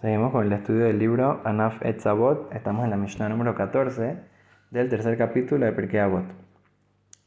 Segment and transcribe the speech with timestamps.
[0.00, 2.54] Seguimos con el estudio del libro Anaf Etzabot.
[2.54, 4.16] Estamos en la Mishnah número 14
[4.70, 6.24] del tercer capítulo de Perkei Avot.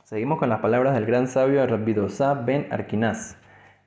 [0.06, 3.38] Seguimos con las palabras del gran sabio Rabbidosa ben Arkinas.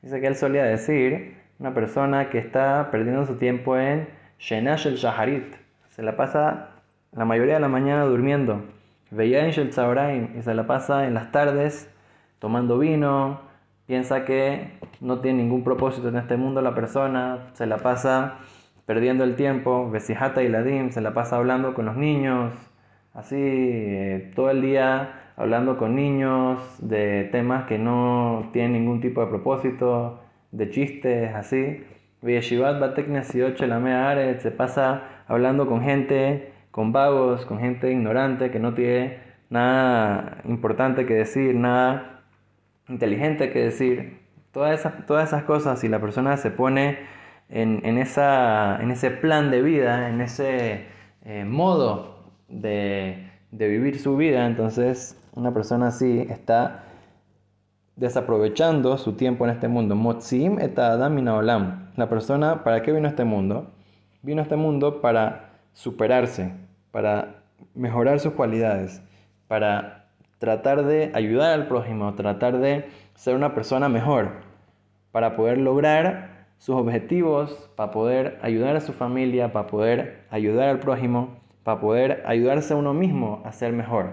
[0.02, 4.06] Dice que él solía decir, una persona que está perdiendo su tiempo en
[4.38, 5.54] Shenash el Shaharit.
[5.88, 6.82] Se la pasa
[7.12, 8.64] la mayoría de la mañana durmiendo.
[9.10, 11.90] Veía el Tzabraim y se la pasa en las tardes
[12.38, 13.40] tomando vino.
[13.86, 17.46] Piensa que no tiene ningún propósito en este mundo la persona.
[17.54, 18.40] Se la pasa
[18.86, 22.52] perdiendo el tiempo, Besijata y Ladim se la pasa hablando con los niños,
[23.14, 29.20] así eh, todo el día hablando con niños de temas que no tienen ningún tipo
[29.20, 30.20] de propósito,
[30.52, 31.84] de chistes, así.
[32.22, 39.18] Yeshivat Are se pasa hablando con gente, con vagos, con gente ignorante que no tiene
[39.50, 42.22] nada importante que decir, nada
[42.88, 44.18] inteligente que decir.
[44.52, 46.98] Todas esas, todas esas cosas, si la persona se pone
[47.48, 50.86] en, esa, en ese plan de vida, en ese
[51.24, 56.84] eh, modo de, vivir su vida, entonces una persona así está
[57.96, 59.94] desaprovechando su tiempo en este mundo.
[60.60, 61.90] Et olam.
[61.96, 63.70] La persona, ¿para qué vino a este mundo?
[64.22, 66.52] Vino a este mundo para superarse,
[66.90, 67.42] para
[67.74, 69.02] mejorar sus cualidades,
[69.46, 70.06] para
[70.38, 74.30] tratar de ayudar al prójimo, tratar de ser una persona mejor,
[75.12, 80.78] para poder lograr sus objetivos, para poder ayudar a su familia, para poder ayudar al
[80.78, 84.10] prójimo, para poder ayudarse a uno mismo a ser mejor.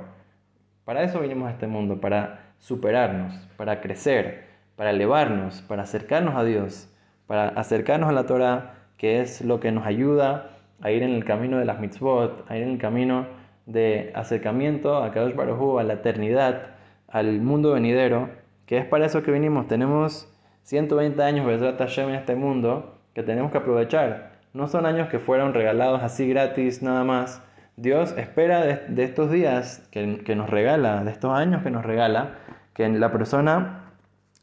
[0.86, 6.44] Para eso vinimos a este mundo, para superarnos, para crecer, para elevarnos, para acercarnos a
[6.44, 6.89] Dios,
[7.28, 10.50] para acercarnos a la Torah, que es lo que nos ayuda
[10.81, 13.28] a ir en el camino de las mitzvot, a ir en el camino
[13.66, 16.67] de acercamiento a Kadosh Baruj a la eternidad,
[17.08, 18.30] al mundo venidero,
[18.66, 19.67] que es para eso que vinimos.
[19.67, 20.30] Tenemos
[20.64, 24.31] 120 años Hashem en este mundo que tenemos que aprovechar.
[24.54, 27.42] No son años que fueron regalados así gratis nada más.
[27.78, 32.36] Dios espera de, estos días que, que, nos regala, de estos años que nos regala,
[32.73, 33.82] que la persona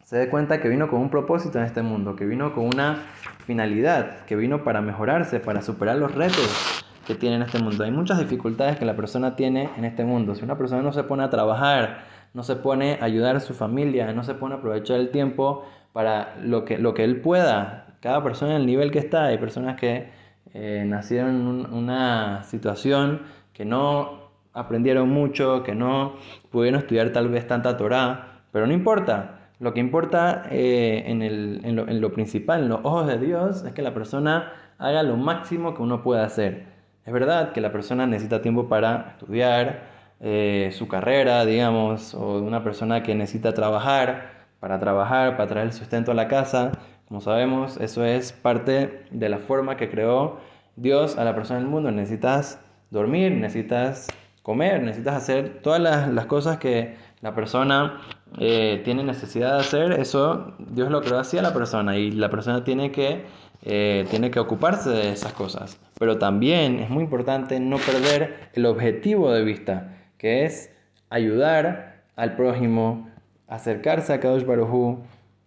[0.09, 3.05] se dé cuenta que vino con un propósito en este mundo, que vino con una
[3.45, 7.85] finalidad, que vino para mejorarse, para superar los retos que tiene en este mundo.
[7.85, 10.35] Hay muchas dificultades que la persona tiene en este mundo.
[10.35, 13.55] Si una persona no se pone a trabajar, no se pone a ayudar a su
[13.55, 17.87] familia, no se pone a aprovechar el tiempo para lo que, lo que él pueda.
[18.01, 20.09] Cada persona en el nivel que está, hay personas que
[20.55, 23.23] eh, nacieron en una situación
[23.53, 26.15] que no aprendieron mucho, que no
[26.51, 29.35] pudieron estudiar tal vez tanta Torah, pero no importa.
[29.61, 33.19] Lo que importa eh, en, el, en, lo, en, lo, principal, en los ojos de
[33.19, 36.67] Dios, es que la persona haga lo máximo que uno pueda hacer.
[37.05, 42.63] Es verdad que la persona necesita tiempo para estudiar eh, su carrera, digamos, o una
[42.65, 46.73] persona que necesita trabajar, para trabajar, para traer el sustento a la casa.
[47.07, 50.39] Como sabemos, eso es parte de la forma que creó
[50.77, 51.91] Dios a la persona del mundo.
[51.91, 52.61] Necesitas
[52.91, 54.09] dormir, necesitas
[54.43, 58.01] comer, necesitas hacer todas las, cosas que la persona
[58.39, 59.93] eh, tiene necesidad de hacer.
[59.93, 63.25] Eso Dios lo creó así a la persona y la persona tiene que,
[63.63, 65.79] eh, tiene que ocuparse de esas cosas.
[65.99, 70.73] Pero también es muy importante no perder el objetivo de vista, que es
[71.11, 73.08] ayudar al prójimo,
[73.49, 75.01] acercarse a Kadosh Barujú,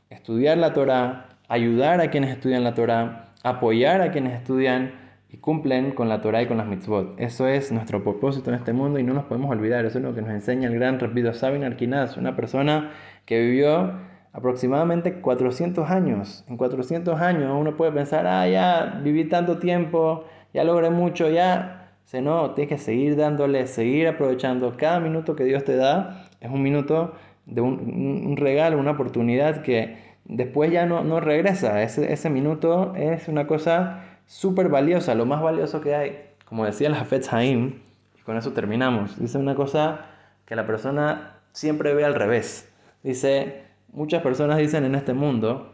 [0.10, 4.94] estudiar la Torah, ayudar a quienes estudian la Torah, apoyar a quienes estudian
[5.30, 7.16] y cumplen con la Torah y con las mitzvot.
[7.18, 9.86] Eso es nuestro propósito en este mundo y no nos podemos olvidar.
[9.86, 12.92] Eso es lo que nos enseña el gran Rabbi Sabin Arkinaz, una persona
[13.26, 13.94] que vivió
[14.34, 16.44] aproximadamente 400 años.
[16.50, 21.78] En 400 años uno puede pensar, ah, ya viví tanto tiempo, ya logré mucho, ya...
[22.04, 24.76] Se no, tienes que seguir dándole, seguir aprovechando.
[24.76, 27.14] Cada minuto que Dios te da es un minuto
[27.46, 31.82] de un, regalo, una oportunidad que después ya no, no regresa.
[31.84, 36.22] Ese, ese minuto es una cosa súper valiosa, lo más valioso que hay.
[36.46, 37.80] Como decía el Hafetz Haim,
[38.18, 40.06] y con eso terminamos, dice una cosa
[40.46, 42.72] que la persona siempre ve al revés.
[43.04, 45.74] Dice, muchas personas dicen en este mundo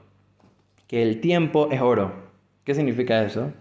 [0.88, 2.13] que el tiempo es oro.
[2.63, 3.51] ¿Qué significa eso?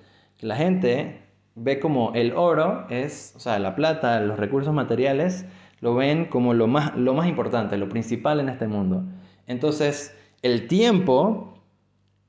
[0.40, 1.22] La gente
[1.54, 5.46] ve como el oro es, o sea, la plata, los recursos materiales,
[5.86, 9.04] lo ven como lo más, lo más importante, lo principal en este mundo.
[9.46, 11.62] Entonces, el tiempo,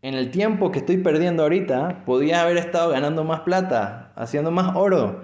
[0.04, 4.76] en el tiempo que estoy perdiendo ahorita, podía haber estado ganando más plata, haciendo más
[4.76, 5.24] oro.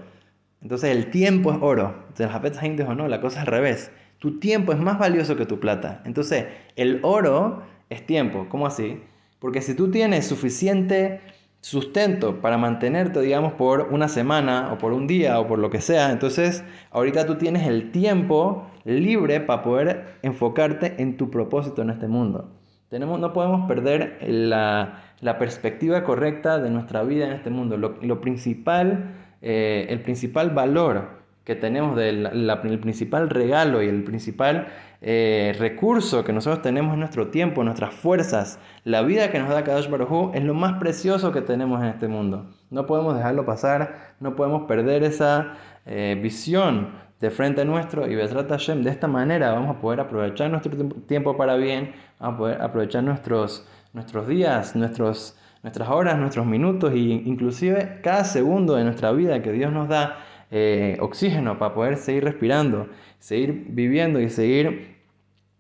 [0.63, 1.93] Entonces, el tiempo es oro.
[2.07, 3.91] Entonces, Hafez Haim dijo, no, la cosa es al revés.
[4.17, 6.01] Tu tiempo es más valioso que tu plata.
[6.03, 8.47] Entonces, el oro es tiempo.
[8.49, 8.99] ¿Cómo así?
[9.37, 11.21] Porque si tú tienes suficiente
[11.63, 15.79] sustento para mantenerte, digamos, por una semana o por un día o por lo que
[15.79, 16.11] sea.
[16.11, 16.61] Entonces,
[16.91, 22.51] ahorita tú tienes el tiempo libre para poder enfocarte en tu propósito en este mundo.
[22.89, 24.99] Tenemos, no podemos perder la,
[25.39, 27.77] perspectiva correcta de nuestra vida en este mundo.
[27.77, 34.67] Lo, principal, eh, el principal valor que tenemos, el principal regalo y el principal
[35.05, 39.65] eh, recurso que nosotros tenemos en nuestro tiempo, nuestras fuerzas, la vida que nos da
[39.65, 42.45] Kadosh Baruj es lo más precioso que tenemos en este mundo.
[42.69, 45.55] No podemos dejarlo pasar, no podemos perder esa
[45.85, 48.81] eh, visión de frente a nuestro y Besrat Hashem.
[48.81, 50.71] De esta manera vamos a poder aprovechar nuestro
[51.05, 51.91] tiempo para bien,
[52.21, 58.23] vamos a poder aprovechar nuestros, nuestros días, nuestros, nuestras horas, nuestros minutos e inclusive cada
[58.23, 60.17] segundo de nuestra vida que Dios nos da
[60.55, 64.97] eh, oxígeno para poder seguir respirando, seguir viviendo y seguir,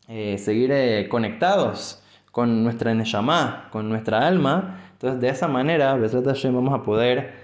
[0.07, 4.81] eh, seguir eh, conectados con nuestra Neshama, con nuestra alma.
[4.91, 7.41] Entonces, de esa manera, vamos a poder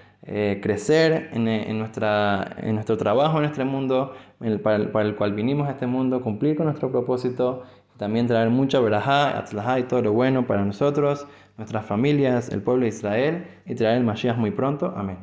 [0.61, 4.13] crecer en, nuestra, en nuestro trabajo en este mundo,
[4.61, 7.63] para, el, cual vinimos a este mundo, cumplir con nuestro propósito,
[7.97, 11.25] también traer mucha verajá, atzlajá y todo lo bueno para nosotros,
[11.57, 14.93] nuestras familias, el pueblo de Israel, y traer el Mashiach muy pronto.
[14.95, 15.17] Amén.